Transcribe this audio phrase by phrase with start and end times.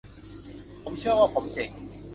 [0.83, 1.71] ผมเชื่อว่าผมเจ๋ง